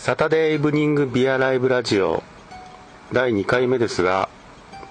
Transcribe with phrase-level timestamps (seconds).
[0.00, 2.22] サタデーイブニングビアライブラジオ
[3.12, 4.30] 第2回目ですが、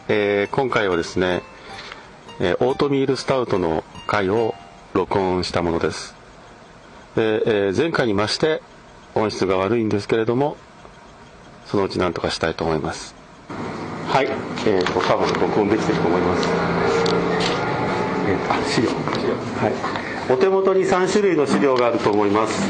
[0.07, 1.41] えー今回はですね、
[2.39, 4.53] えーオートミールスタウトの回を
[4.93, 6.13] 録音したものです。
[7.15, 8.61] で、えー前回に増して
[9.15, 10.57] 音質が悪いんですけれども
[11.65, 13.15] そのうち何とかしたいと思います。
[14.09, 16.47] はい、えー、と多分録音できてると思います。
[18.27, 18.89] えーあ資料。
[18.89, 19.69] は
[20.29, 20.31] い。
[20.31, 22.61] お手元に3種類の資料があると思います。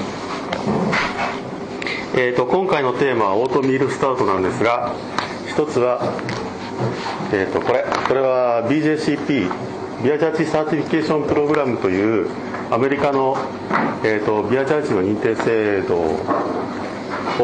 [2.16, 4.96] えー、と今回のテーマはオートミールスタウトなんですが
[5.48, 6.02] 一つは、
[7.32, 9.50] えー、とこれこれは BJCP
[10.04, 12.30] Beer Judge Certification Program という
[12.72, 13.38] アメリカの、
[14.04, 16.00] えー、とビアジャッジの認定制度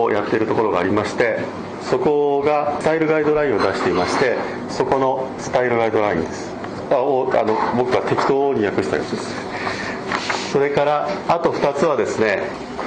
[0.02, 1.40] をやっているところがありまして
[1.84, 4.38] そこがスタイルガイドラインを出していまして
[4.70, 6.52] そこのスタイルガイドラインです。
[6.90, 10.52] あおあの僕が適当に訳したやつです。
[10.52, 12.44] それからあと2つはですね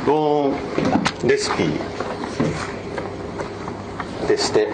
[0.07, 1.71] ローンレシピ。
[4.27, 4.69] でして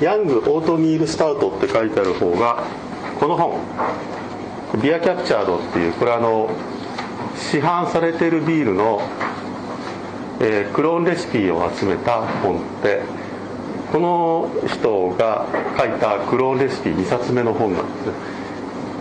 [0.00, 2.64] ヤングオートミールスタートって書いてある方が
[3.18, 3.58] この本。
[4.82, 6.48] ビアキャプチャードっていうこれあの
[7.36, 9.02] 市販されてるビールの、
[10.40, 13.02] えークローンレシピを集めた本で
[13.90, 18.40] この人が書いたクローンレシピ2冊目の本なんです。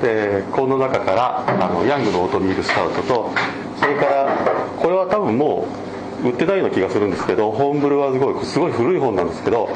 [0.01, 3.31] でこの中からあのヤングのオートミールスタウトと
[3.79, 4.37] それから
[4.77, 5.88] これは多分もう
[6.23, 9.69] 売ってないような気がするんですけどホームブルワーズゴールすごい古い本なんですけど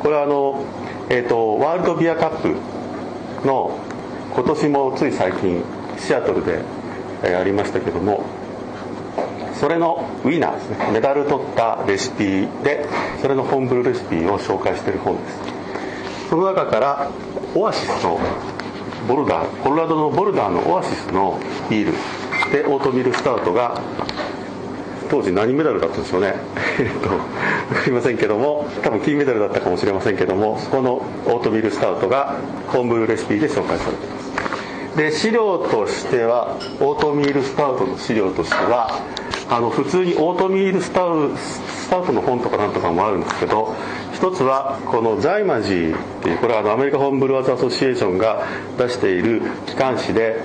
[0.00, 0.64] これはあの、
[1.08, 2.56] えー、とワールドビアカップ
[3.46, 3.78] の
[4.34, 5.62] 今年もつい最近
[5.98, 6.62] シアトルで
[7.22, 8.24] えありましたけども
[9.54, 10.90] それのウィナーですね。
[10.90, 12.86] メダル取ったレシピで
[13.20, 15.38] それの homebrew レシピを紹介してる本です。
[16.30, 17.10] その中から
[17.54, 18.18] オアシスの
[19.06, 21.92] ボルダーコロラドのボルダーのオアシスのビール
[22.52, 23.82] でオートミールスタウトが
[25.10, 26.34] 当時何メダルだったんでしょうね。
[26.78, 27.22] えっと分か
[27.86, 32.36] りませんけども多分金メダルだったかもしれませんけどもそこのオートミールスタウトが
[32.68, 34.30] homebrew レシピで紹介されています。
[34.96, 39.00] で資料としてはオートミールスタウトの資料としては
[39.48, 43.74] あの普通にオートミールスタウスタウトの本とかなんとかもあるんですけど
[44.12, 48.46] 一つはこの Zymurgy っていうこれはあのアメリカ Homebrewers Association が
[48.78, 50.42] 出している機関誌で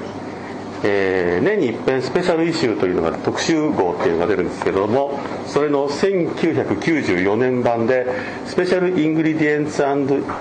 [0.88, 8.08] えー年に一遍 Special Issue というのが特集号っていうのが出るんですけどもそれの1994年版で
[8.46, 9.84] Special Ingredients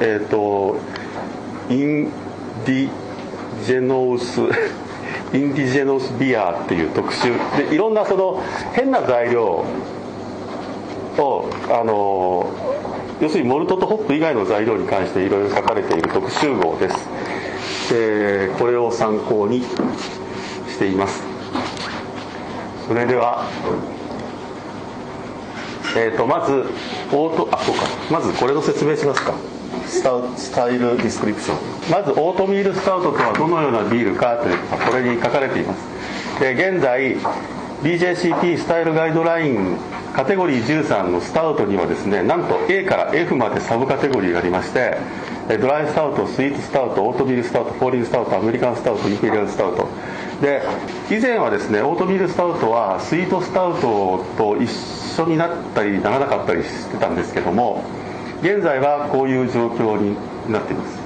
[0.00, 0.78] えっ、と
[1.71, 2.10] イン
[2.66, 2.91] ディ
[3.65, 4.41] ジェノース
[5.34, 7.32] インディジェノスビアっていう特集。
[7.56, 9.65] でいろんなその変な材料
[11.19, 12.50] をあの
[13.21, 17.93] 要するにモルトとホップ以外の材料に関していろいろ書かれている特集号です。
[17.93, 19.62] でこれを参考に
[20.74, 21.22] しています。
[22.88, 23.46] それでは
[25.96, 26.64] えー、とまず
[27.12, 27.82] オートあそうか。
[28.10, 29.32] まずこれの説明しますか。
[29.86, 31.56] スタ Style Description。
[31.90, 36.40] まずオートミールスタウトとはどのようなビールかというのがこれに書かれています。
[36.40, 37.16] で現在
[37.84, 39.76] BJCP スタイルガイドライン
[40.14, 44.98] カテゴリー13のスタウトにはですねなんと A から F までサブカテゴリーがありましてえ
[45.49, 49.88] ドライスタウトスイートスタウトオートミールスタウトフォーリンスタウトアメリカンスタウトインペリアルスタウト。
[50.41, 50.62] で
[51.10, 57.84] 以前はですねオートミールスタウトはスイートスタウトと一緒になったりならなかったりしてたんですけども
[58.41, 60.16] 現在はこういう状況に
[60.50, 60.99] なっています。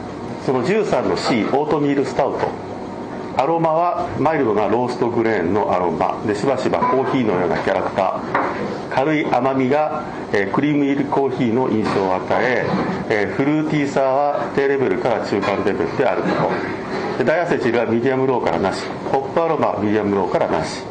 [0.46, 2.67] その13の C オートミールスタウト。
[3.38, 6.20] アロマはマイルドなローストグレーンのアロマ。
[6.26, 8.90] でしばしばコーヒーのようなキャラクター。
[8.90, 12.66] 軽い甘みが、えークリーム入りコーヒーの印象を与え
[13.08, 16.28] えーフルーティーさは低レベルから中間レベルであるこ
[17.14, 17.18] と。
[17.18, 18.82] でダイアセチルは medium low からなし。
[19.12, 20.82] ホップアロマは medium low からなし。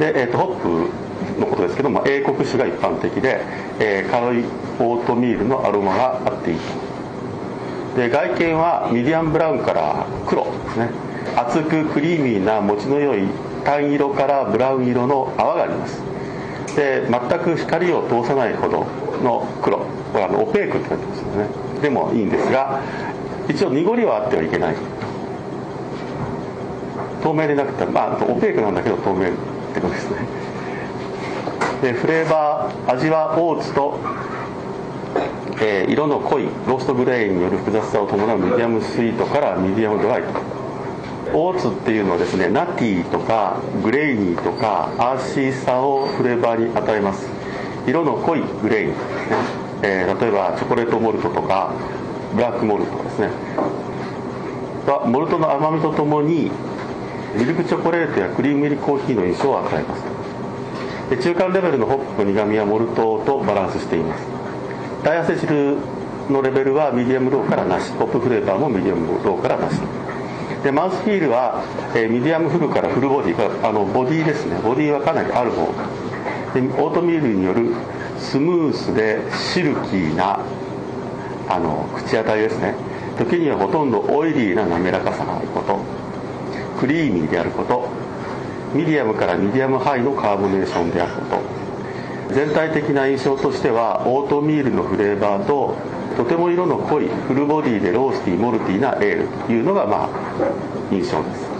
[0.00, 3.40] で、えーとホップのことですけども英国種が一般的で、
[3.78, 4.44] えー軽い
[4.80, 6.58] オートミールのアロマがあっていい
[7.94, 8.00] と。
[8.00, 11.11] で外見はミディアムブラウンから黒ですね。
[11.36, 13.26] 厚くクリーミーな持ちの良い
[13.64, 16.00] 単色からブラウン色の泡があります。
[16.76, 18.86] で全く光を通さないほど
[19.22, 21.48] の黒これあのオペークって書いてますよね。
[21.82, 22.80] でもいいんですが
[23.48, 24.74] 一応濁りはあってはいけない。
[27.22, 29.32] 透明でなくてまあオペークなんだけど透明っ
[29.74, 30.16] てことですね。
[31.82, 33.98] でフレーバー味はオーツと、
[35.60, 40.22] えー色の濃いローストグレーンによる複雑さを伴う medium sweet から medium dry
[41.34, 47.26] オーツっていうのはですね nutty とか grainy とか earthy さをフレーバーに与えます。
[47.86, 49.36] 色の濃いグレインですね、
[49.82, 51.72] えー例えばチョコレートモルトとか
[52.34, 53.30] ブラックモルトですね。
[54.86, 56.50] はモルトの甘みとともに
[57.36, 60.02] ミルクチョコレートやクリーム入りコーヒーの印象を与えます。
[61.10, 64.24] で中間レベルのホップの苦みはモルトとバランスしています。
[65.02, 65.76] ダイアセチル
[66.30, 67.90] のレベルはミディアムローからなし。
[67.92, 69.80] ホップフレーバーもミディアムローからなし。
[70.62, 71.64] でマウスフィールは、
[71.94, 74.58] えー、ミディアムフルからフルボディあのボディですね。
[74.62, 75.66] ボディはかなりある方。
[76.54, 77.74] でオートミールによる
[78.18, 80.40] スムースでシルキーな
[81.48, 82.74] あの口当たりですね。
[83.18, 85.78] 時にはほとんどオイリーな滑らかさがあること。
[86.78, 87.88] クリーミーであること。
[88.72, 91.36] ミディアムからミディアムハイのカーボネーションであるこ
[92.28, 92.34] と。
[92.34, 95.76] 全体的な印象としてはオートミールのフレーバーと
[96.12, 100.08] とても色の濃いフルボディでロースティーモルティーなエールというのがまあ
[100.90, 101.52] 印象です。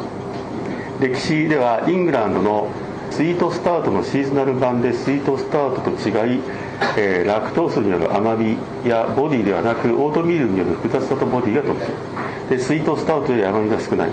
[1.01, 2.69] 歴史ではイングランドの
[3.11, 6.41] スイートスタウトのシーズナル版でスイートスタウトと違い、
[6.97, 8.57] えー、ラクトースによる甘み
[8.87, 11.93] やボディではなくオートミールによる複雑さとボディが特徴
[12.49, 14.11] でスイートスタートより甘みが少ない。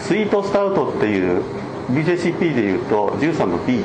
[0.00, 1.42] スイートスタートっていう
[1.90, 3.82] BJCP でいうと13の B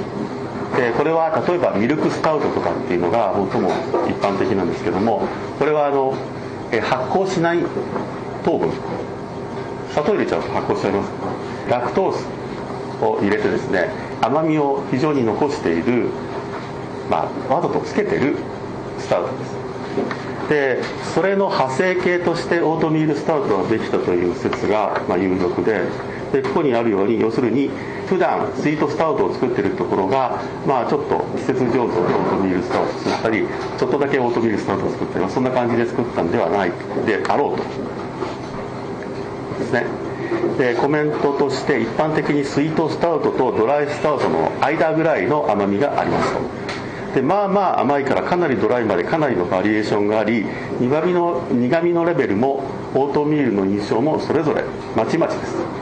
[0.75, 3.69] でこれは例えばミルクスタウトとかっていうのが最も
[4.07, 5.27] 一般的なんですけども
[5.59, 6.15] これはあの
[6.81, 7.59] 発酵しない
[8.43, 8.71] 糖分。
[9.91, 11.11] 砂糖入れちゃうと発酵しちゃいます。
[11.69, 12.25] ラクトース
[13.03, 13.89] を入れてですね
[14.21, 16.09] 甘みを非常に残している、
[17.09, 18.37] まあ、わざとつけてる
[18.97, 19.61] スタウトです。
[20.49, 20.83] で
[21.13, 25.81] それの派生系としてオートミールスタウトができたという説が、ま、有力で
[26.31, 27.69] でここにあるように要するに
[28.11, 33.47] 普段スイートスタウトを作ってるところが、まあ、ちょっと季節上手でオートミールスタウトを作ったり
[33.79, 36.71] ちょっとだけオートミールスタウトを作ったりそんな感じで作ったんではない
[37.05, 37.63] であろうと。
[39.59, 39.85] ですね。
[40.57, 46.41] でコメントとして一般的にスイートスタウトとドライスタウトの間ぐらいの甘みがありますと。
[47.15, 50.45] でまあまあ甘いからかなりドライまでかなりのバリエーションがあり
[50.81, 54.65] 苦味の苦味のレベルもオートミールの印象もそれぞれ
[54.97, 55.80] まちまちです。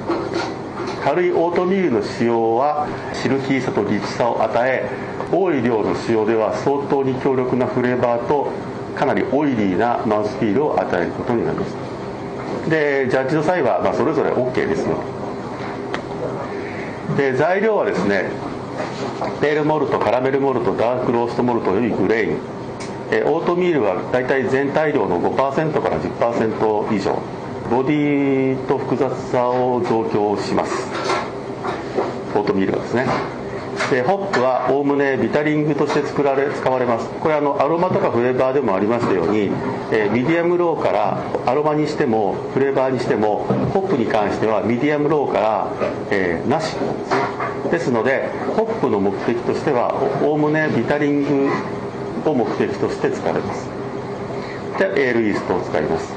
[1.09, 4.87] 軽いオートミールの使用はシルキーさとリッチさを与え
[5.31, 8.51] 多い量の使用では相当に強力なフレーバーと
[8.95, 12.69] かなりオイリーなマウスフィールを与えることになります。
[12.69, 14.97] でジャッジの際は、まあ、それぞれ OK ですよ。
[17.17, 18.29] で材料はですね
[19.41, 22.37] ペールモルトカラメルモルトダークローストモルトよりグレイン
[23.09, 27.19] えオートミールは大体全体量の5%から10%以上。
[27.69, 30.98] ボディと複雑さを増強します。
[32.35, 33.05] オートミールはですね。
[33.91, 37.09] でホップはおおむねビタリングとして作られ使われます。
[37.21, 39.51] これあのアロマとかフレーバーでもありましたように、
[39.91, 45.67] えー、ミディアムローからアロマにしてもフレーバーにしてもホップに関してはミディアムローから、
[46.11, 46.75] えー、なし
[47.71, 51.49] ですのでホップの目的としてはおおむねビタリング
[52.29, 53.67] を目的として使われます。
[54.77, 56.13] でエールイーストを使います。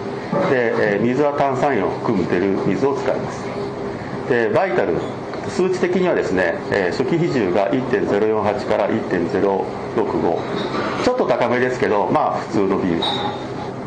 [0.50, 3.44] で、えー、水は炭酸塩を含む出る水を使います。
[4.28, 4.94] でバイタル
[5.50, 13.02] 数値的にはですね、えー、初期比重が1.048から1.065ちょっと高めですけどまあ普通のビール。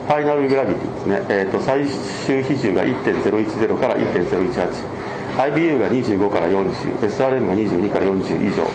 [0.06, 8.70] ファイナルグラビティですね、えーと、最終比重が1.010から 1.018IBU が25から 40SRM が22から40以上。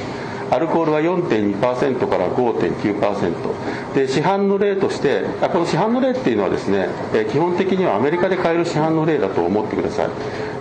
[0.51, 10.11] アルコールは4.2%から5.9%で市販の例としてこの市販の例っていうのはですね、え基本的にはアメリカで買える市販の例だと思ってください、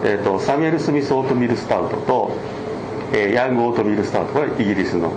[0.04, 2.32] えーと、サミュエル・スミス・オートミール・スタウトと、
[3.14, 5.12] え、ヤング・オートミール・スタウトこれイギリスの。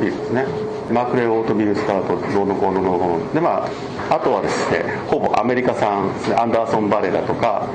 [0.00, 0.46] ビールですね。
[0.92, 3.68] マクレー・オートミール・スタウトどうのこうののでま
[4.10, 7.66] ああとはですねほぼアメリカ産アンダーソン・バレーだとか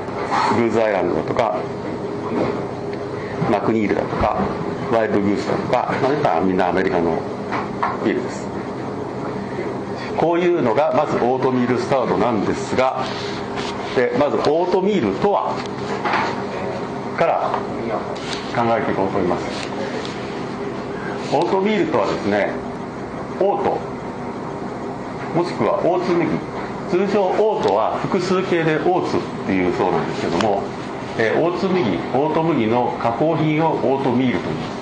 [0.56, 1.58] グーズ・アイランドだとか
[3.50, 4.69] マクニールだとか。
[4.90, 7.20] ワイルドグースだとか、まあ、みんなアメリカの
[8.04, 8.46] ビールです。
[10.16, 13.04] こういうのがまずオートミールスタウトなんですが
[13.96, 15.54] でまずオートミールとは
[17.16, 17.58] から
[18.54, 19.44] 考えていこうと思います。
[21.32, 22.50] オートミールとはですね
[23.40, 23.78] オート。
[25.34, 26.28] もしくはオーツ麦。
[26.90, 30.62] 通常オートは複数形でオーツっていうそうなんですけども、
[31.18, 31.82] えー、オーツ麦
[32.12, 34.79] オート麦の加工品をオートミールと言います。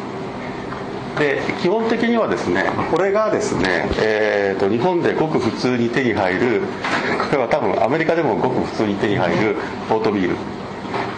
[1.18, 6.62] で基本的にはですねこれがですね、えーと、日本でごく普通に手に入る
[7.30, 9.56] これは多分アメリカでもごく普通に手に入る
[9.90, 10.36] オートミール。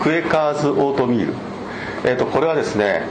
[0.02, 1.34] クエカーズオートミール、
[2.04, 3.02] えーと、これはですね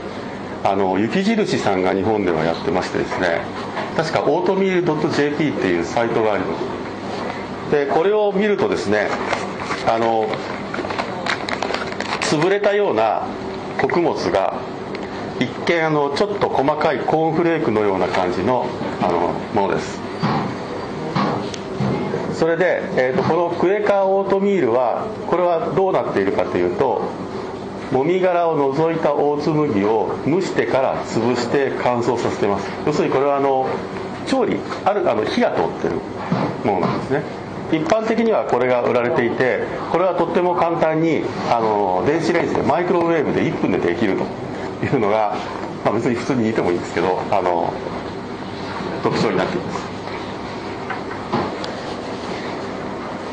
[0.64, 3.42] あの雪印さんが日本ではやってましてですね
[3.96, 7.70] 確かオートミール .jp っていうサイトがあります。
[7.70, 9.08] でこれを見るとですね
[9.86, 10.28] あの
[12.22, 13.26] 潰れたような
[13.80, 14.60] 穀物が
[15.70, 18.66] 見あのちょっと細かいコーンフレークのような感じの
[19.00, 20.00] あのものです。
[22.34, 27.02] それで、えーと、このクエカーオートミールはこれはどうなっているかというと
[27.92, 32.68] もみ殻を除いた大粒麦を蒸してから潰して乾燥させてます。
[32.86, 33.68] 要するにこれはあの
[34.26, 35.96] 調理あるあの火が通ってる
[36.64, 37.22] ものなんですね。
[37.72, 39.62] 一般的にはこれが売られていて
[39.92, 44.49] これはとっても簡単にあの電子レンジでマイクロウェーブで1分でできると。
[44.82, 45.36] いうのが、
[45.84, 47.72] まあ、別に普通に煮てもいいんですけどあの
[49.02, 49.90] 特徴になっています。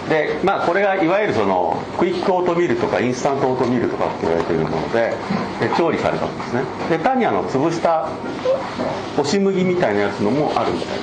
[0.09, 5.13] でまあこれがいわゆるそのクイックオートミールとかインスタントオートミールとかって言われているもので
[5.59, 6.61] で調理されたんですね。
[6.89, 8.09] で単にあの潰した
[9.17, 10.93] 押し麦みたいなやつのもあるみたいで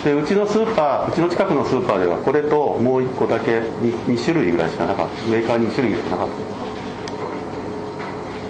[0.00, 0.04] す。
[0.04, 5.30] でうちのスーパーうちの近くのスーパーではこれともう1個だけ 2, 2種類ぐらいしかなかった。
[5.30, 6.34] メーカーに2種類しかなかった。
[6.34, 6.63] です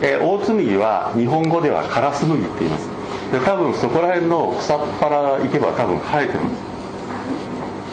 [0.06, 2.88] え大津麦は日本語ではカラス麦って言います。
[3.32, 6.54] で多分そこら辺の草っぱら行けば多分生えてるんで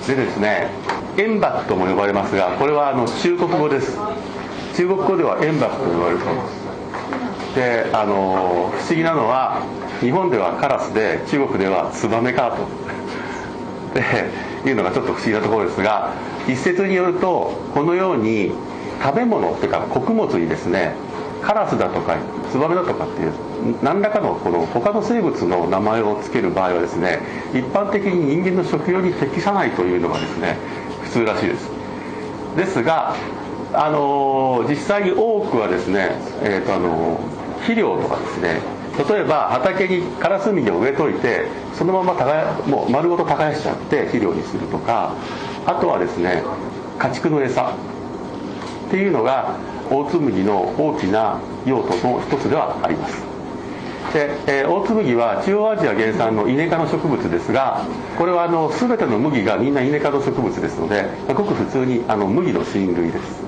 [0.04, 0.08] す。
[0.16, 0.70] でですね
[1.18, 3.98] エンバクとも呼ばれますがこれはあの中国語です。
[4.76, 7.86] 中国語ではエンバクと呼ばれるそうです。
[7.90, 9.62] であの不思議なのは
[10.02, 12.68] 日本ではカラスで中国ではツバメかと。
[13.96, 16.12] でいうのがちょっと不思議なところですが
[16.48, 18.54] 一説によるとこのように
[19.04, 20.94] 食べ物っていうか穀物にですね
[21.42, 22.18] カラスだとか
[22.52, 23.34] ツバメだとかっていう
[23.84, 27.20] 何らかのこの他の生物の名前を付ける場合はですね
[27.54, 30.58] 一般的に人間の食用に適さないというのがですね
[31.04, 31.70] 普通らしいです。
[32.56, 33.16] ですが
[33.74, 36.12] あの実際に多くはですね、
[36.44, 37.20] えーとあの
[37.62, 38.60] 肥料とかですね
[39.10, 45.16] 例えば畑にカラスミを植えといてそのまま耕もう丸ごと耕しちゃって肥料にするとか
[45.66, 46.44] あとはですね
[46.98, 47.76] 家畜の餌
[48.88, 49.56] っていうのが
[49.92, 53.22] 大津麦の大きな用途の一つではあります。
[54.14, 57.86] で、えー、大津麦は中央アジア原産のイネ科の植物ですが
[58.18, 63.42] これはあの全ての麦がみんなイネ科の植物ですのでごく普通にあの麦の親類です。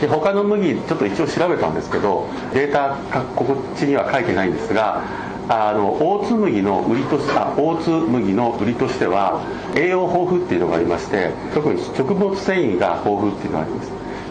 [0.00, 2.96] で他の麦ちょっと一応調べたんですけどデータ
[3.34, 5.02] こっちには書いてないんですが
[5.52, 9.42] あの大津麦の売りとして大津麦の売りとしては
[9.74, 13.90] 栄養豊富っていうのがありまして特に食物繊維が豊富っていうのがあります。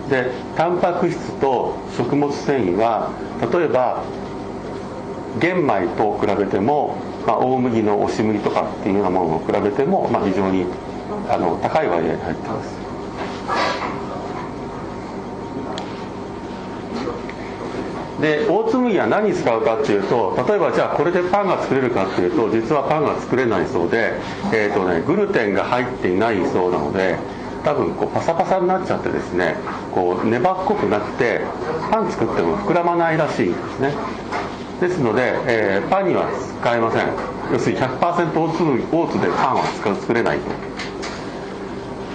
[0.09, 3.11] でタンパク質と食物繊維は
[3.51, 4.01] 例えば
[5.41, 6.95] 玄米と比べても、
[7.27, 10.65] まあ、大麦の押し麦とかっていうようなものを比べても、まあ、非常に
[11.29, 12.88] あの高い割合に入ってます。
[18.21, 24.13] で大津麦は何に使うかっていうと例えばじゃあこれでパンが作れるかっていうと実はパンが作れないそうで、
[24.53, 27.17] えーとね、グルテンが入っていないそうなので
[27.63, 29.55] 多分こうパサパサになっちゃってですね
[29.93, 31.41] こう粘っこくなって
[31.91, 33.93] パン作っても膨らまないらしいんですね。
[34.79, 36.29] ですので、えー、パンには
[36.61, 37.39] 使えません。
[37.51, 40.39] 要するに100%オーツオーツでパンは作れない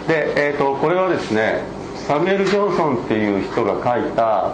[0.06, 1.62] で、えーと、これはですね
[2.06, 4.52] サミュエル・ジョンソンっていう人が書いた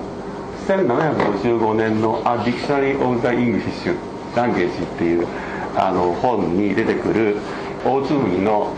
[0.70, 3.92] 1755年の「A Dictionary of the English
[4.36, 5.26] Language」っていう
[5.76, 7.36] あの本に出てくる
[7.84, 8.68] 大津麦の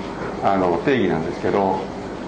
[0.42, 1.80] あの定義なんですけど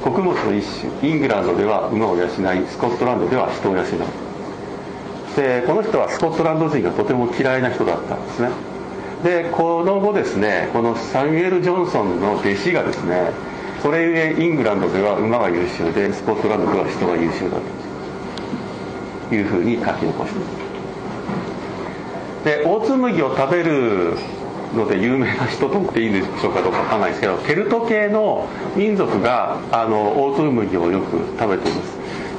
[0.02, 0.64] 穀物の一
[1.00, 2.28] 種イングランドでは馬を養い
[2.68, 3.84] スコットランドでは人を養う
[5.34, 8.50] でこの人はスコットランド人がとても嫌いな人だったんですね。
[9.24, 13.30] でこの後ですねこのサミュエル・ジョンソンの弟子がですね
[13.82, 17.83] それゆえイングランドでは馬が優秀でスコットランドでは人が優秀だと
[19.32, 20.64] いうふうに書き残してます
[22.44, 24.16] で大津麦を食べる
[24.74, 27.10] ので有名な人とっていいんでしょうかどうかわかんない。
[27.10, 31.94] ですけどケルト系の民族があの大粒麦をよく食べています。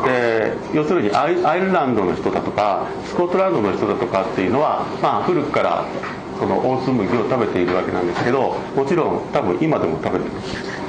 [0.05, 5.85] で要するにアイルランドの人だとかスコットランドの人だとかっていうのは、まあ、古くから
[6.37, 10.84] その大粒麦を食べているわけなんですけどもちろん多分今でも食べてます。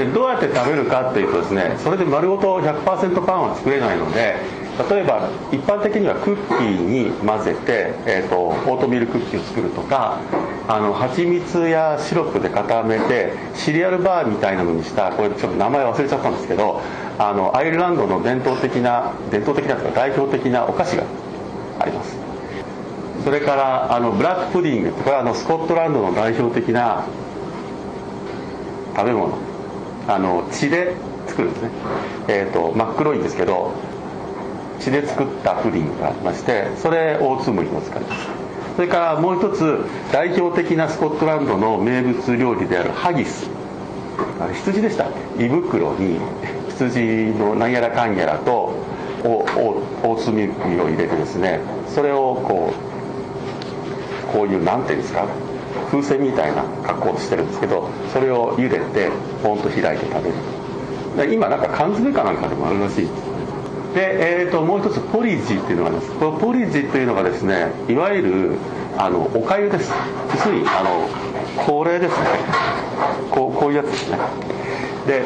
[0.00, 4.36] でどうやって食べるかっていうとですねそれで丸ごと100%パンは作れないので
[4.88, 10.18] 例えば一般的にはクッキーに混ぜて、えーと、オートミールクッキーを作るとか
[10.68, 16.80] あの蜂蜜やシロップで固めてシリアルバーみたいなのにしたこれちょっと名前忘れちゃったんですけど
[17.18, 21.04] あのアイルランドの伝統的な伝統的なというか代表的なお菓子が
[21.78, 22.16] あります。
[23.24, 27.04] それからあのブラックプディングこれはあのスコットランドの代表的な
[28.96, 29.49] 食べ物。
[30.08, 30.94] あの血で
[31.26, 31.70] 作るんですね、
[32.28, 33.72] えーと真っ黒いんですけど
[34.80, 38.26] 血で作ったプリンがありましてそれ大粒麦を使います。
[38.76, 43.50] それからもう一つ代表的なスコットランドの名物料理であるハギス。
[44.40, 45.44] あれ羊でしたっけ？
[45.44, 46.18] 胃袋に
[46.70, 48.72] 羊のなんやらかんやらと
[49.22, 52.72] 大粒麦を入れてですねそれをこ
[54.32, 55.26] うこういう何ていうんですか？
[55.90, 59.10] 風船みたいな格好をしてるんですけどそれを茹でて
[59.42, 61.32] ポンと開いて食べる。
[61.34, 63.08] 今なんか缶詰かなんかでもあるらしい。
[63.94, 66.10] で、えーと、もう一つポリジっていうのがあります。
[66.12, 68.52] このポリジというのがですねいわゆる
[68.96, 69.92] あのおかゆです。
[70.34, 71.08] 要するにあの
[71.64, 72.26] これですね。
[73.30, 74.18] こうこういうやつですね。
[75.06, 75.24] で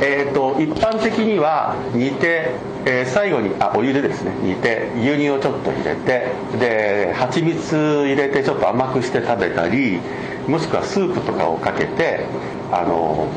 [0.00, 2.52] えーと、一般的には煮て、
[2.90, 10.00] えー、最後にあお湯でですね煮て牛乳をちょっと入れてで蜂蜜入れてちょっと甘くして食べたり
[10.48, 12.24] もしくはスープとかをかけて
[12.72, 13.28] あの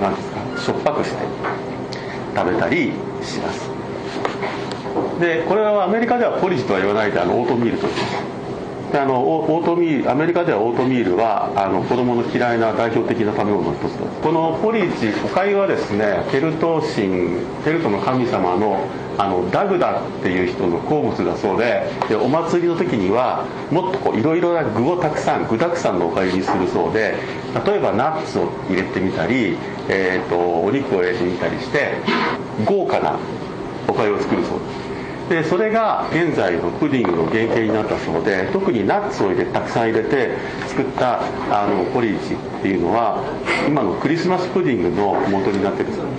[0.00, 1.18] 何ですかしょっぱくして
[2.36, 2.92] 食べたり
[3.22, 3.68] します。
[5.20, 8.31] でこれはアメリカではポリジとは言わないであのオートミールと言います。
[8.92, 18.86] であのオートミールアメリカではオートミールはあの子供の嫌いな代表的な食べ物の一つですこのポリッジおかゆはですねケルト神ケルトの神様の
[19.18, 27.16] あのダグダっていう人の好物だそうででお祭りの時にはもっといろいろな具をたくさん具だくさんのおかゆにするそうで
[27.66, 29.56] 例えばナッツを入れてみたり、
[29.88, 31.96] えーとお肉を入れてみたりして
[32.64, 33.18] 豪華な
[33.88, 34.81] おかゆを作るそうです。
[35.32, 40.36] でそれが現在のプディングの原型になったそうで特にナッツを入れたくさん入れて
[40.68, 43.24] 作ったあのポリッジっていうのは
[43.66, 46.10] 今のクリスマスプディングの元になってるそうで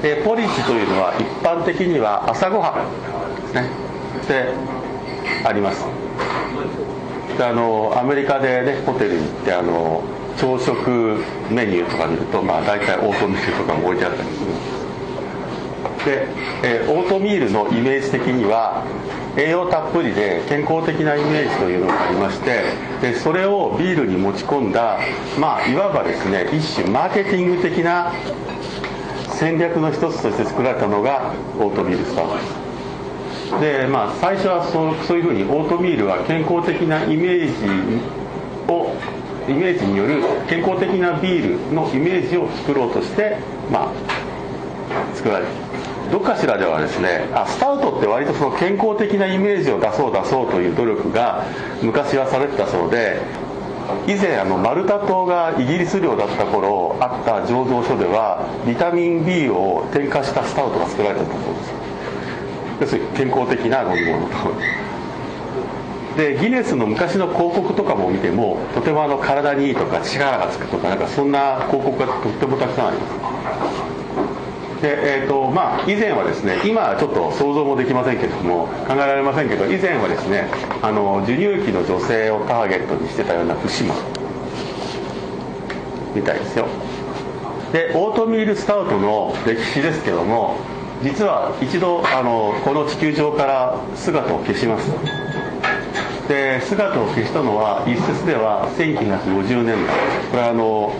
[0.00, 0.16] す。
[0.16, 3.68] でポリッジというのは一般的には朝ごはんですね
[4.26, 4.54] で
[5.46, 5.84] あります。
[7.36, 10.02] であのアメリカでねホテルに行ってあの
[10.38, 14.46] 朝食メニューとか見ると、まあ、大体オートミールとかも置いてあったりする。
[14.46, 14.81] んです
[16.04, 16.26] で、
[16.62, 18.84] えー、オートミールのイメージ的には
[19.36, 22.64] 栄養たっぷりで健康的なイメージというのがありまして
[23.00, 24.98] でそれをビールに持ち込んだ
[25.38, 28.12] まあいわばですね一種マーケティング的な
[29.28, 32.28] 戦略の一つとして作られたのがオートミールスター
[33.50, 38.00] トでまあ最初はそうそういうふうにオートミールは健康的なイメージ
[38.68, 38.94] を
[39.48, 43.38] イメージによる健康的なビールのイメージを作ろうとして
[43.70, 45.71] まあ作られた。
[46.12, 51.46] どっかしらではですねあスタートって割とその健康的なイメージを出そう出そうという努力が
[51.82, 53.22] 昔はされてたそうで
[54.06, 61.72] 以前あのマルタ島がイギリス領だった頃あった醸造所ではビタミン B を添加したスタウトが作られてたそうです。
[62.82, 64.32] 要するに健康的な飲み物と。
[66.16, 73.08] でギネスの昔の広告とかも見てもとてもあの体にいいとか力がつくとかなんかそんな広告がとってもたくさんありま
[73.98, 74.01] す。
[74.82, 80.50] で、えーとまあ、以前はですね今はちょっと想像もできませんけども考えられませんけど以前はですね
[80.82, 83.94] あの授乳期の女性をターゲットにしてたような節も
[86.14, 86.66] みたいですよ。
[87.72, 90.58] でオートミールスタウトの歴史ですけども
[91.02, 94.90] 実は一度あのこの地球上から姿を消します。
[96.28, 99.94] で姿を消したのは一説では1950年代。
[100.30, 100.92] これはあの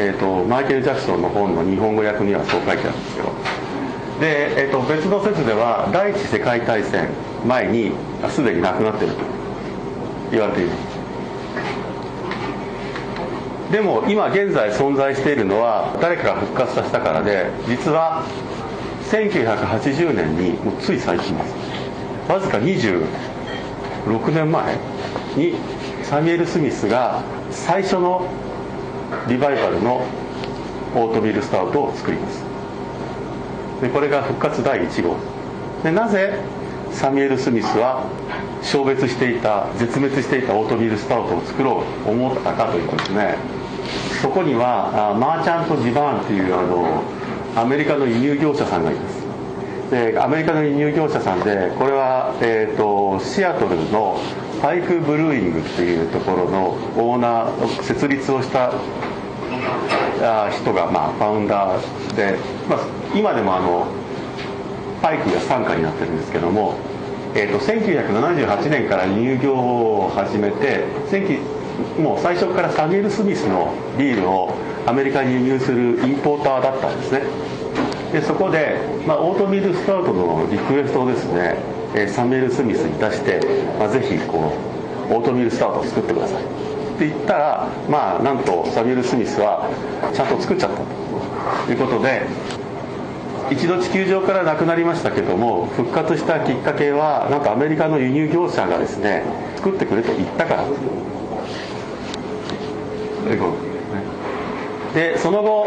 [0.00, 3.32] えーと、マイケル・ジャクソンの本の日本語訳にはそう書いてあるんですけど
[4.20, 7.08] で、えーと、別の説では第一次世界大戦
[7.44, 7.90] 前に
[8.30, 9.20] すでに亡くなっていると
[10.30, 10.98] 言われています
[13.72, 18.24] でも今現在存在しているのは誰かが復活させたからで実は
[19.10, 21.54] 1980年にもうつい最近です。
[22.28, 23.06] わずか26
[24.32, 24.76] 年前
[25.34, 25.54] に
[26.02, 28.26] サミュエル・スミスが最初の
[29.28, 30.04] リバイバルの
[30.94, 32.42] オートミールスタウトを作ります。
[33.80, 35.16] でこれが復活第1号。
[35.82, 36.40] でなぜ
[36.90, 38.04] サミュエル・スミスは
[38.62, 43.36] 消滅していた絶滅していたオートミールスタウトを作ろうと思ったかというとですね。
[44.20, 47.02] そこにはマーチャント・デュ・ヴァンというあの
[47.56, 49.18] アメリカの輸入業者さんがいます。
[49.90, 54.20] でアメリカの輸入業者さんでこれは、えーとシアトルの
[54.60, 58.72] パイクブルーイングっていうところのオーナー設立をした
[60.50, 62.80] 人が、まあ、ファウンダーで、まあ、
[63.14, 63.86] 今でもあの
[65.00, 66.74] パイクが傘下になってるんですけども、
[67.34, 70.84] えーと、1978年から輸入業を始めて
[72.00, 74.54] もう最初からサミュエル・スミスのビールを
[74.86, 77.22] アメリカに輸入するインポーターだったんですね。
[78.12, 81.58] でそこで、まあ、オートミールスタートのリクエストをですね
[81.94, 83.40] えサミュエル・スミスに出して、
[83.78, 84.52] まあ、ぜひこ
[85.10, 86.42] うオートミールスタートを作ってください。
[86.42, 86.46] っ
[86.98, 89.70] て言ったらまあなんとサミュエル・スミスは
[90.12, 90.76] ちゃんと作っちゃった
[91.66, 92.26] ということで
[93.50, 99.22] 一度地球上からなくなりましたけども復活したきっかけはなんかアメリカの輸入業者がですね
[99.56, 100.64] 作ってくれと言ったから。
[103.24, 103.52] というこ
[104.90, 105.66] とでその後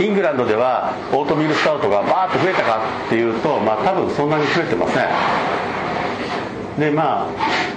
[0.00, 6.80] イングランドではオートミールスタウトがバーッと増えたかっていうと、まあ、多分そんなに増えてません。
[6.80, 7.70] でまあ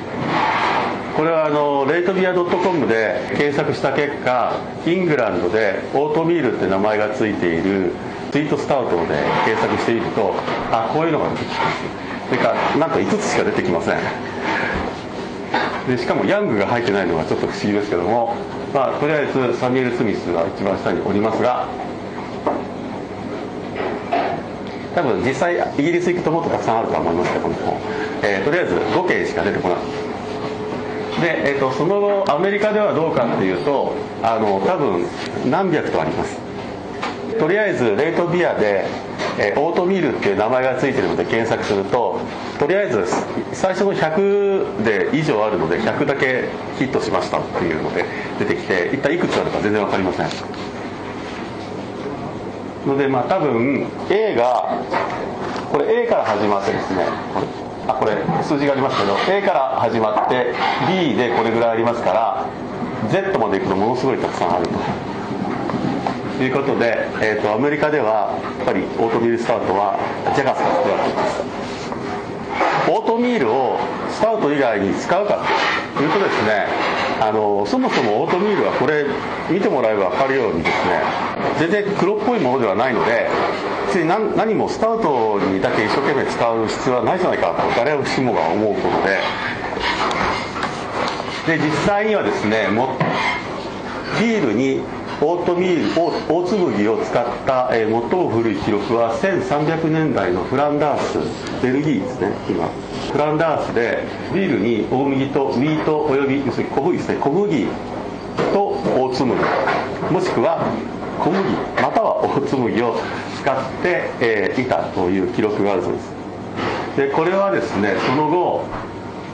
[1.18, 7.92] これはあのレイトビア .com で検索した結果イングランドでオートミールって名前が付いている
[8.32, 10.34] スイートスタートで検索してみると
[10.72, 12.04] あこういうのが出てきます。
[12.30, 14.00] それかなんと5つしか出てきません。
[15.88, 18.36] でしかもヤングが入ってないのがちょっと不思議ですけども、
[18.74, 21.68] まあ、とりあえずサミュエル・スミスが一番下におりますが
[24.96, 27.56] 多分実際イギリス行くともっとたくさんあると思いますけども、
[28.22, 29.78] えー、とりあえず5件しか出てこない
[31.22, 35.06] で、えーと、その後アメリカではどうかっていうとあの多分
[35.50, 36.38] 何百とあります。
[37.40, 38.86] とりあえずレイトビアで、
[39.40, 42.20] えー、オートミールっていう名前が付いてるので検索すると
[42.60, 43.06] とりあえず
[43.54, 48.06] 最初の100で以上あるので100だけヒットしましたっていうので
[48.40, 50.73] 出てきて一体いくつあるか全然分かりません。
[52.86, 54.82] のでまあ多分 A が
[55.72, 57.06] これ A から始まってですね
[57.88, 60.54] あこれ数字がありますけど A から始まって
[60.88, 62.48] B でこれぐらいありますから
[63.10, 65.14] Z までいくとものすごいたくさんあると。
[66.42, 70.00] いうことで、えーと、アメリカではやっぱりオートミールスタートは
[70.36, 71.44] ジャガスが作られています
[72.90, 73.78] オートミールを
[74.10, 75.46] スタウト以外に使うか
[75.96, 76.68] というとですね
[77.24, 79.06] あのそもそもオートミールはこれ
[79.50, 81.02] 見てもらえば分かるようにですね
[81.58, 83.30] 全然黒っぽいものではないので
[83.88, 89.20] 別に何何もスタートにだけ一生懸命使う必要はないじゃないかと誰しもが思うことで。
[91.48, 92.96] で実際にはですねも
[94.20, 94.82] ビールに
[95.22, 102.68] オートミール大粒麦を使った、えー、最も古い記録は1300年代のフランダースベルギーですね今。
[103.12, 107.68] フランダースでビールに大麦とウィートおよび要するに小麦ですね小麦
[108.52, 109.42] と大粒麦
[110.12, 110.66] もしくは
[111.20, 111.44] 小麦
[111.82, 112.96] または大粒麦を
[113.40, 116.12] 使って、えー、いたという記録があるそうです。
[116.98, 118.66] でこれはですねその後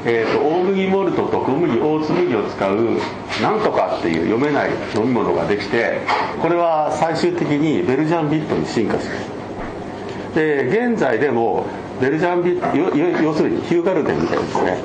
[0.06, 2.98] えーと、大麦モルトと小麦大粒麦を使う
[3.42, 6.00] なんとかっていう読めない飲み物ができて
[6.42, 10.36] これは最終的にベルジャンビットに進化します。
[10.36, 11.66] で現在でも
[12.00, 14.78] ベルジャンビット要するにヒューガルデンみたいですね。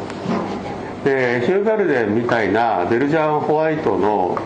[1.05, 4.37] でヒューガルデンみたいなベルジャンホワイトの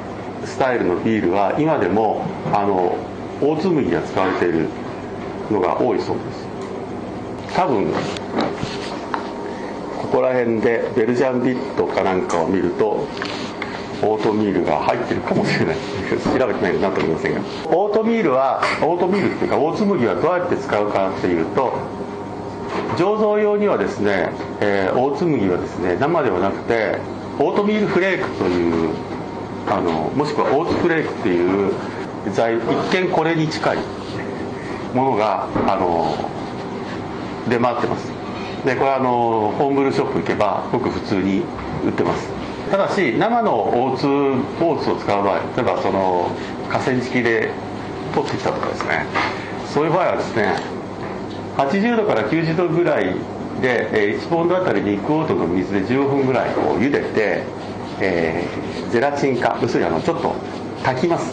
[0.45, 2.97] スタイルのビールは今でもあの
[3.41, 4.69] 大粒麦が使われている
[5.51, 6.47] のが多いそうです。
[7.55, 7.93] 多分
[9.99, 13.07] ここら辺でベルジャンビットかなんかを見ると
[14.01, 15.77] オートミールが入ってるかもしれない。
[16.39, 17.41] 調べてないと何とも言いませんが。
[17.67, 21.73] オートミールはオートミールっていうか大粒麦はどうやって使うかっていうと
[22.97, 24.31] 醸造用にはですね、
[24.61, 26.99] えー、大粒麦はですね生ではなくて
[27.41, 28.95] オートミールフレークという
[29.69, 31.73] あのもしくはオーツフレークっていう
[32.33, 33.79] 材一見これに近い
[34.95, 36.31] ものがあの
[37.49, 38.08] 出回ってます。
[38.65, 41.43] でこれはあのホームブルーショップ行けばごく普通に
[41.85, 42.29] 売ってます。
[42.71, 46.31] ただし生のオーツオーツを使う場合例えばその
[46.69, 47.51] 河川敷で
[48.15, 49.07] 取ってきたとかですね。
[49.67, 50.57] そういう場合はですね
[51.57, 53.15] 80度から90度ぐらい
[53.61, 57.43] で1ポンドあたりに1クォートの水で15分ぐらいこう茹でて、
[58.01, 60.35] えー、ゼラチン化要するにあのちょっと
[60.85, 61.33] 炊きます。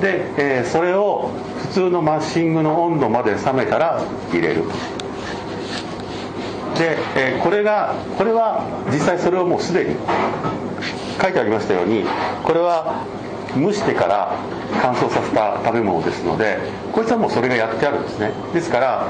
[0.00, 4.64] で、えー、それを普通のマッシングの温度まで冷めたら入れる。
[6.78, 9.96] で、え、これがこれは実際それをもうすでに
[11.20, 12.04] 書いてありましたように
[12.44, 13.04] これは
[13.54, 14.36] 蒸してから
[14.82, 16.58] 乾燥させた食べ物ですので
[16.92, 18.32] こいつはもうそれがやってあるんですね。
[18.52, 19.08] ですから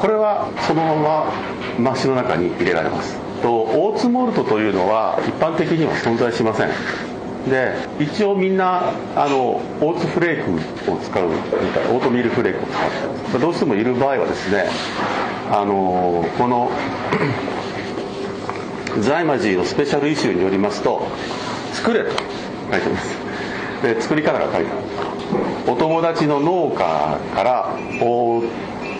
[0.00, 1.32] これはそのまま
[1.78, 3.16] マッシの中に入れられます。
[3.42, 6.70] とオーツモルトというのは一般的には存在しません。
[7.48, 11.34] で一応みんなあのオーツフレークを使うみ
[11.72, 14.68] たいなオートミールフレークを使ってどうしてもいる場合はですね
[15.50, 16.70] あのこの
[19.00, 21.06] ザイマジーのスペシャルイシューによりますと
[21.72, 23.16] 作れと書いてます。
[23.82, 25.72] で作り方が書いてある。
[25.72, 28.42] お友達の農家から大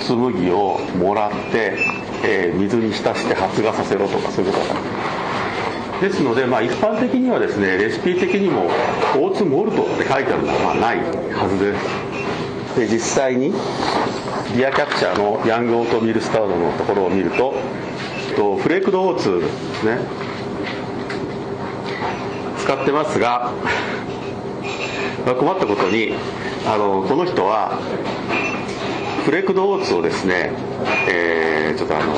[0.09, 1.79] 麦をもらって、
[2.25, 8.67] えー、水に浸して発芽させろとかそういうことがあるですので、まあ、一般的にはですねレシピ的にも
[9.17, 12.79] オーツモルトって書いてあるのはまあないはずです。
[12.79, 13.53] で実際に
[14.57, 17.55] リアキャプチャーのヤングオートミールスタードのところを見ると
[18.35, 19.99] とフレークドオーツですね
[22.59, 23.53] 使ってますが
[25.39, 26.15] 困ったことに
[26.67, 27.79] あのこの人は
[29.25, 30.53] フレークドオーツをですね、
[31.09, 32.15] えー、ちょっとあの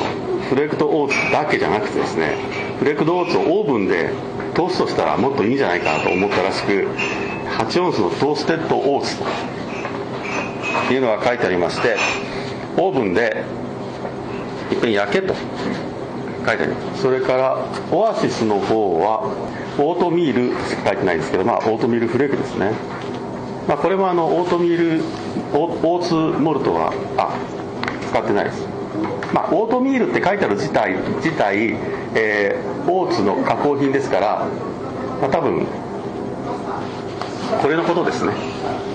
[0.49, 2.37] フレークドオーツだけじゃなくてですね
[2.79, 4.11] フレークドオーツをオーブンで
[4.53, 6.87] トーストしたらもっといいんじゃないかなと思ったらしく
[7.57, 9.60] 8オンスのトーステッドオーツと。
[10.91, 11.97] いうのが書いてありまして
[12.77, 13.43] オーブンで
[14.71, 15.35] いっぺん焼けと。
[16.45, 17.01] 書いてあります。
[17.03, 17.57] それから
[17.91, 19.21] オアシスの方は
[19.77, 22.71] オートミールしか書いてないんですけどまあオートミールフレークですね。
[23.67, 25.03] まあ、これもあのオートミール
[25.53, 27.37] オーツモルトはあ
[28.09, 28.65] 使ってないです。
[29.33, 31.75] まあ、オートミールって書いてある自体自体、
[32.15, 34.47] えー、オーツの加工品ですから、
[35.21, 35.65] まあ、多分
[37.61, 38.33] これのことですね。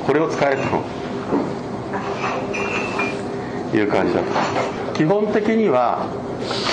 [0.07, 1.06] これを使えると。
[3.75, 4.21] いう感じだ。
[4.21, 4.27] と
[4.95, 6.07] 基本的には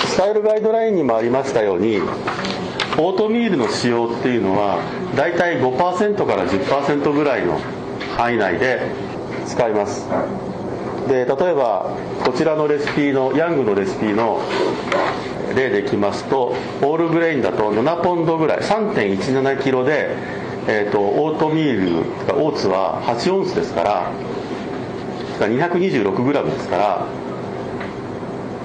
[0.06, 1.98] スタイルガイドラインにもありましたように
[2.96, 4.78] オートミールの使用っていうのは
[5.16, 7.58] 大体5%から10%ぐらいの
[8.16, 8.80] 範囲内で
[9.46, 10.08] 使います。
[11.08, 11.90] で例えば
[12.24, 14.40] こちらのレシピのヤングのレシピの
[15.54, 20.16] 例でいきますとオールグレインだと7ポンドぐらい3 1 7キロで、
[20.66, 24.10] えーと、オートミールオーツは8オンスですから
[25.38, 27.06] 226グラムですから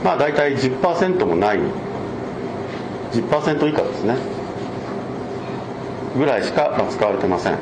[0.04, 1.60] まあ大体10%もない。
[3.12, 4.16] 10%以下ですね。
[6.18, 7.58] ぐらいしか使われてません。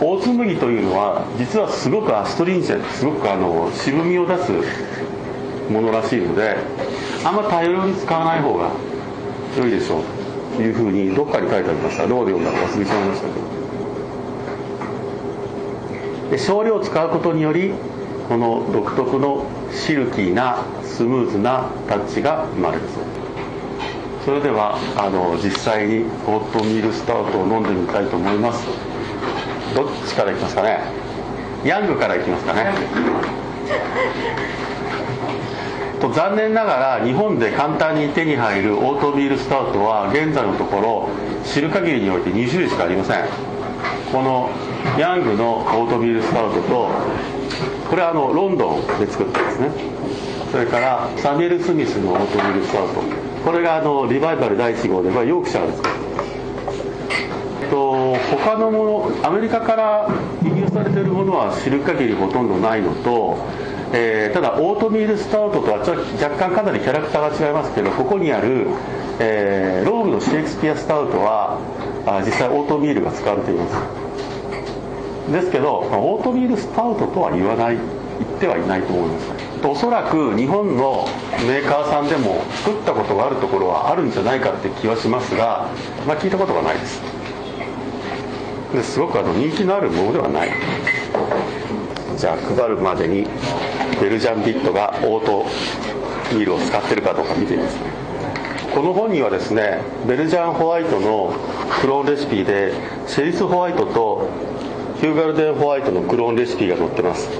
[0.00, 4.52] 大津麦というのは実はすごくアストリンジェンすごくあの渋みを出す
[5.70, 6.56] ものらしいので
[7.24, 8.70] あんま大量に使わない方が
[9.58, 10.02] 良いでしょう。
[10.56, 12.06] というふうにどっかに書いてありました。
[12.06, 13.40] どうで読んだか忘れちゃいましたけど。
[16.30, 17.72] で少量使うことにより
[18.28, 23.04] この独特のシルキーなスムーズなタッチが生まれるそう。
[24.24, 28.66] それではあの実際にオートミールスタートを飲んでみたいと思います。
[29.74, 30.80] どっちからいきますかね？
[31.64, 32.72] ヤングからいきますかね？
[36.00, 41.08] と残念ながら日本で簡単に手に入るオートミールスタウトは現在のところ
[41.44, 43.24] 知る限りにおいて2種類しかありません。
[44.12, 44.50] この
[44.98, 46.88] ヤングのオートミールスタウトと
[47.88, 49.70] これはあのロンドンで作ったんですね。
[50.50, 53.28] それからサミュエル・スミスのオートミールスタウト。
[53.44, 55.82] これがあのリバイバル第1号で、まあ、ヨークシャーです
[57.70, 60.08] と他のものアメリカから
[60.42, 63.38] 輸入されているものは知る限りほとんどないのと、
[63.92, 68.66] えー、ただオートミールスタウトとは若干かなりキャラクターが違いますけどここにある、
[69.20, 71.58] えー、ローブのシェイクスピアスタウトは
[72.06, 74.07] あ実際オートミールが使われています。
[75.32, 79.48] ですけどオートミールスタウトとは言わない言ってはいないと思います。
[79.66, 81.08] おそらく日本の
[81.46, 85.68] メーカーさんでも作ったことがあるところはあるんじゃないかって気はしますが、
[86.06, 87.00] まあ、聞いたことがないです。
[88.72, 90.50] ですごくあの人気のあるものではない。
[92.16, 93.26] じゃあ配るまでに
[94.00, 95.46] ベルジャンビットがオート
[96.32, 97.76] ミールを使ってるかどうか見てみます。
[97.76, 97.80] ね
[98.74, 101.34] この本にはですねベルジャンホワイトの
[101.80, 102.72] クローンレシピで
[103.06, 104.28] シェリスホワイトと
[105.00, 107.30] ヒューガルデンホワイトのクローンレシピが載ってます。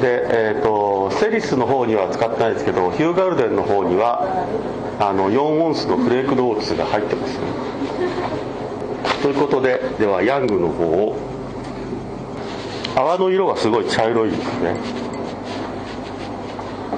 [0.00, 4.46] で、えーと、セリスの方には使ってないですけどヒューガルデンの方には
[4.98, 7.40] あの4オンスのフレークドーツが入ってますね。
[9.22, 11.16] ということでではヤングの方を
[12.94, 14.76] 泡の色がすごい茶色いですね。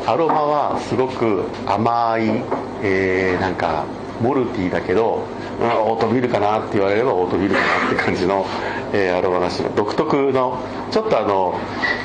[0.06, 2.42] アロマはすごく甘い、
[2.82, 3.84] えー、なんか
[4.20, 5.24] モルティーだけど、
[5.62, 8.46] オートミールかなって言われればオートミールかなって感じの、
[8.92, 10.58] えー、アロマがします独特の
[10.90, 11.58] ちょっとあの、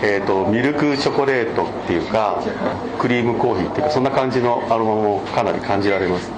[0.04, 2.42] えーと、ミルクチョコレートっていうか
[3.00, 6.32] クリームコーヒーっていうかそんな感じのアロマもかなり感じられます。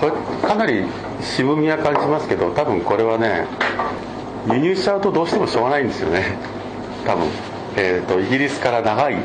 [0.00, 0.12] これ
[0.48, 0.84] かなり
[1.20, 3.46] 渋みは感じますけど多分これはね
[4.50, 6.36] 輸入しちゃうとどうしてもしょうがないんですよね。
[7.06, 7.28] 多分、
[7.76, 9.16] えーと、イギリスから長い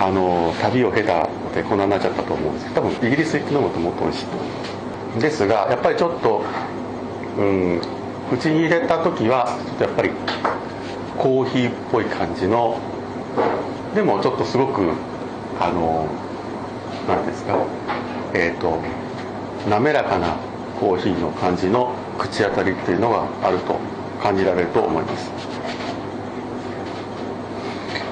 [0.00, 4.69] あの旅を経たでこんなになっちゃったと思うんですけど多分イギリス行って飲むともっと美味しいと思います
[5.18, 6.44] ですがやっぱりちょっと
[7.38, 7.80] うん
[8.30, 10.10] 口に入れた時はちょっとやっぱり
[11.18, 12.78] コーヒーっぽい感じの
[13.94, 14.92] でもちょっとすごく
[15.58, 16.06] あの
[17.08, 17.58] 何ですか
[18.34, 18.78] えっ、ー、と
[19.68, 20.36] 滑らかな
[20.78, 23.78] コーヒーの感じの口当たりっていうのがあると
[24.22, 25.30] 感じられると思います。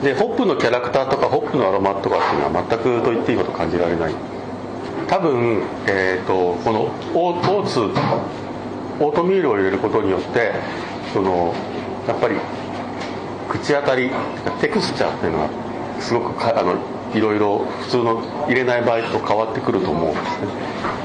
[0.02, 4.14] でホップのキャラクターとかホップのアロマとかっていうのは全くと言っていいほど感じられない。
[5.09, 6.83] 多分、えーと、この
[7.14, 10.53] オーツオートミールを入れることによって
[11.12, 11.55] その
[12.07, 12.37] やっぱり
[13.49, 14.11] 口当たり
[14.61, 15.49] テクスチャーっていうのは
[16.01, 16.75] すごくあの
[17.14, 20.47] いろいろ普通の入れない場合と変わってくると思うんですね。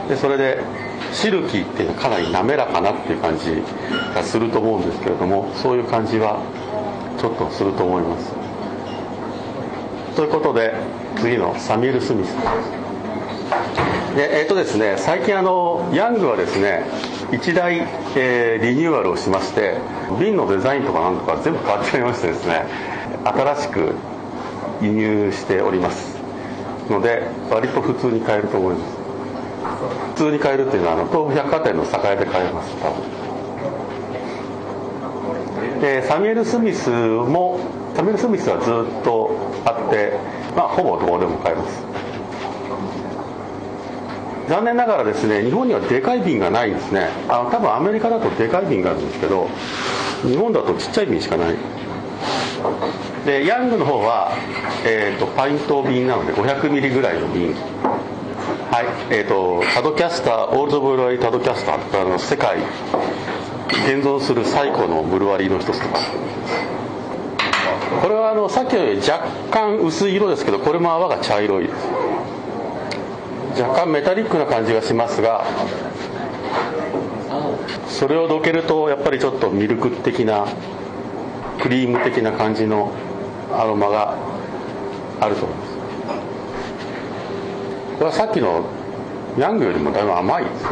[0.10, 0.60] でそれで
[1.13, 3.63] シルキーっていうのはかなり滑らかなっていう感じ
[4.13, 6.42] がすると思うんですけれどもそういう感じは
[7.20, 8.34] ちょっとすると思います。
[10.16, 10.76] ということで
[11.18, 12.36] 次のサミュエル・スミス。
[14.15, 16.86] でえ、とですね最近あのヤングはですね
[17.32, 17.80] 一大、
[18.15, 19.80] えー、リニューアルをしまして
[20.19, 22.65] 瓶のデザインとかなんとか全部変わっちゃいましてですね
[23.23, 23.95] 新しく
[24.84, 26.15] 輸入しております。
[26.89, 28.97] ので割と普通に買えると思います。
[30.15, 33.02] 普通に買えるっていうのはあの東武百貨店の栄で買えます多分。
[35.82, 37.60] でサミュエル・スミスも
[37.95, 39.32] サミュエル・スミスはずっと
[39.65, 40.19] あって
[40.56, 42.03] まあほぼどこでも買えます。
[44.47, 47.10] 残念ながらですね日本にはでかい瓶がないんですね。
[47.29, 49.47] あ多分アメリカだとでかい瓶があるんですけど
[50.23, 51.56] 日本だとちっちゃい瓶しかない。
[53.25, 54.32] でヤングの方は、
[54.86, 57.53] えーと、パイント瓶なので500ミリぐらいの瓶。
[58.71, 62.58] はいえーと、タドキャスターオールドブルワリータドキャスターってあの世界
[63.69, 65.99] 現存する最古のブルワリーの一つとか。
[68.01, 72.03] これはあのさっきより若干薄い色ですけどこれも泡が茶色いです。
[73.58, 75.46] 若干メタリックな感じがしますが
[77.88, 80.48] それをどけるとやっぱりちょっとミルク的な
[81.62, 82.92] クリーム的な感じの
[83.52, 84.18] アロマが
[85.22, 85.74] あると思います。
[87.94, 88.66] これはさっきの
[89.38, 90.70] ヤングよりもだいぶ甘いですね。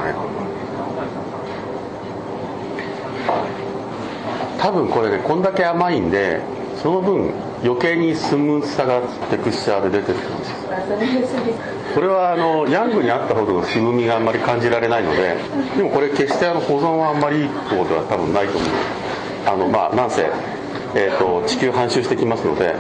[4.59, 6.41] 多分これねこんだけ甘いんで
[6.81, 7.31] その分
[7.63, 10.51] 余計にスムーズさがテクスチャーで出てる感じ
[11.93, 15.37] これはあのヤングにあったほどの渋みがあんまり感じられないので
[15.77, 18.69] でもこれ決してあの保存はあんまりいい方では多分ないと思う。
[19.45, 20.29] あのまあなんせ、
[20.95, 22.75] えーと、地球半周してきますので、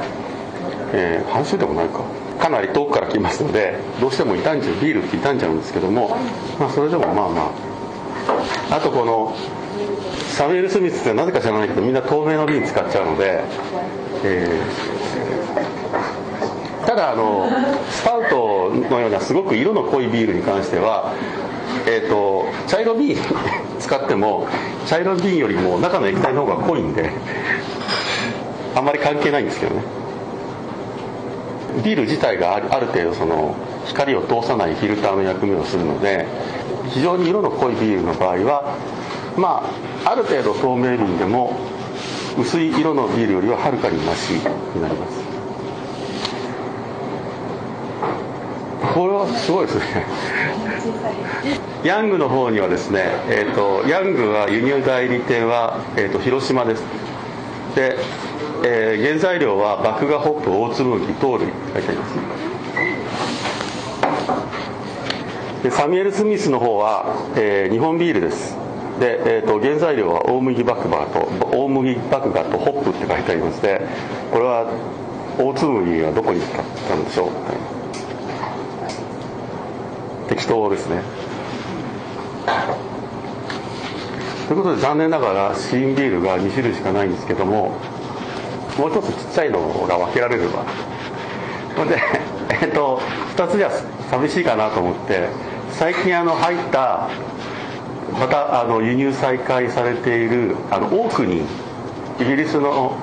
[0.93, 2.03] えー、半周でもないか。
[2.39, 6.17] かなり遠くから来ますのでどうしても傷んじゃうビールって傷んじゃうんですけども、
[6.59, 7.51] まあ、それでもまあま
[8.71, 8.77] あ。
[8.77, 9.35] あとこの
[10.29, 13.43] サムエル・スミスってなぜか知らないけどみんな透明の瓶使っちゃうので、
[14.23, 17.49] えー、ただあの
[17.89, 21.13] スタウトのようなすごく色の濃いビールに関しては、
[21.87, 23.17] えーと、茶色瓶
[23.79, 24.47] 使っても
[24.85, 27.09] 茶色瓶よりも中の液体の方が濃いんで
[28.75, 29.81] あんまり関係ないんですけどね。
[31.83, 33.55] ビール自体がある程度その
[33.85, 36.27] 光を通さないフィルターの役目をするので
[36.89, 38.75] 非常に色の濃いビールの場合は
[39.37, 39.63] ま
[40.03, 41.55] あある程度透明瓶でも
[42.37, 44.43] 薄い色のビールよりははるかにマシに
[44.81, 45.21] なります。
[48.93, 50.05] これはすごいですね。
[51.83, 56.83] ヤングの方にはですね、えーと、ヤングは輸入代理店は、えーと、広島です。
[57.75, 57.97] で、
[58.63, 61.47] えー、原材料は麦芽ホップ大粒麦糖類。
[61.73, 62.13] 書いてあります。
[65.63, 68.60] でサミュエル・スミスの方は、えー、日本ビールです。
[68.99, 71.19] で、えーと、原材料は大麦麦芽と
[71.57, 73.81] 大麦麦芽とホップって書いてありまして
[74.31, 74.65] これは
[75.37, 77.31] 大粒麦はどこに使ったんでしょう？
[80.29, 81.01] 適当ですね。
[84.47, 87.71] ということで残念ながらシーンビールが2種類しかないんですけども
[88.77, 90.65] もう一つちっちゃいのが分けられれば。
[91.75, 91.97] ほんで
[92.49, 92.99] えっ、ー、と
[93.37, 93.71] 2つじゃ
[94.09, 95.29] 寂しいかなと思って
[95.71, 97.07] 最近あの入った
[98.19, 102.95] またあの輸入再開されているあのオークニーイギリスの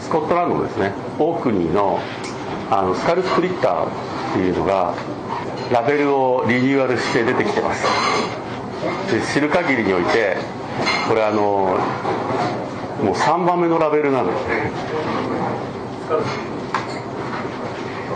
[0.00, 2.00] スコットランドですねオークニーの
[2.70, 3.90] あのスカルスプリッターっ
[4.32, 4.94] ていうのが
[5.72, 7.86] ラベルをリニューアルして出てきてます。
[9.10, 10.36] で知る限りにおいて
[11.08, 11.78] これあの
[13.02, 14.32] もう3番目のラベルなんで。
[14.32, 14.70] すね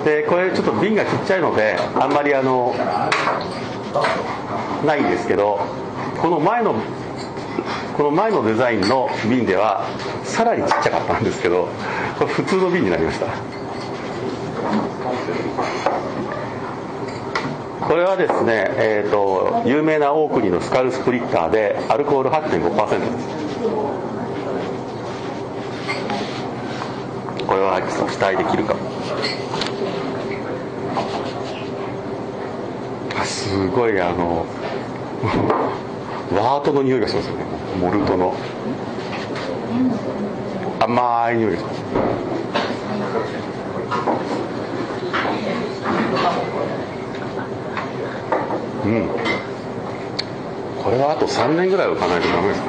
[0.04, 2.74] でこれちょっと瓶がちっちゃいのであんまりあの
[4.86, 5.60] ないんですけど
[6.20, 6.74] この前の
[7.96, 9.86] この前のデザインの瓶では
[10.24, 11.68] さらにちっちゃかったんですけど
[12.18, 13.26] これ普通の瓶になりました。
[17.90, 23.40] これはですね、えーと、有名な大国のスカルスプリッターでアルコール8.5%です
[27.48, 28.76] これは期待できるか
[33.18, 34.46] あすごいあの
[36.32, 37.44] ワートの匂いがしますよね。
[37.80, 38.34] モルトの。
[40.78, 41.80] 甘い匂いがします。
[48.84, 49.08] うん。
[50.82, 52.62] これはあと3年ぐらいはかないとダメです。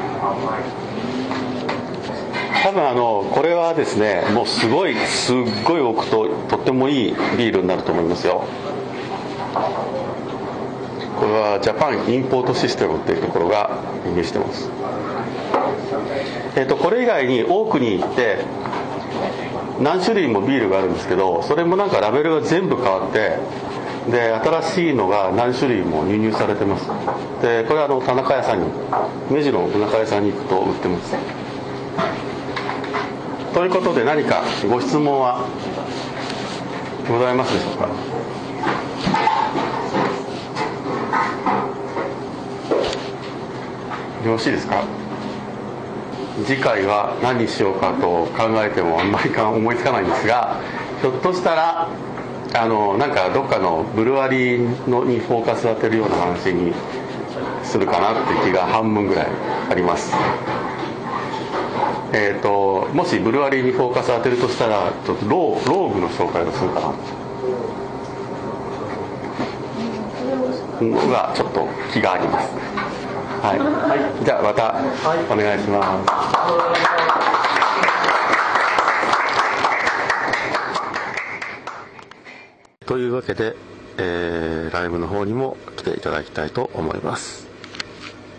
[2.64, 8.44] 多分あのこれはですねもうすごいすっごい置くととってもいいビールになると思いますよ。
[11.22, 14.72] これはジャパンインポートシステムっていうところが輸入してます。
[16.56, 18.40] えっ、ー、とこれ以外に多くに行って
[19.80, 23.38] 何種類もビールがあるんですけどそれもなんかラベルが全部変わって
[24.10, 26.88] で新しいのが何種類も輸入されてます。
[27.44, 28.66] でこれはあの田中屋さんに
[29.30, 31.16] 目白の田中屋さんに行くと売ってます。
[33.54, 35.46] ということで何かご質問は
[37.08, 38.11] ございますでしょうか？
[44.26, 44.84] よろしいですか？
[46.46, 50.60] 次回は何にしようかと考えてもあんまり思いつかないんですが
[51.02, 51.88] ひょっとしたら
[52.54, 56.74] あのなんかどっかのブルワリーのにフォーカス当てるような話に
[57.64, 59.28] するかなって気が半分ぐらい
[59.70, 60.14] あります。
[62.14, 66.94] えーと、もしブルワリーにフォーカス当てるとしたらちょっとローローグの紹介をするかな。
[70.82, 72.50] のがちょっと気があります
[73.42, 73.56] は
[74.22, 74.76] い、じゃあまた
[75.34, 76.06] お願いしま
[82.82, 83.56] す、というわけで、
[83.98, 87.51] えー、ライブの方にも来ていただきたいと思います。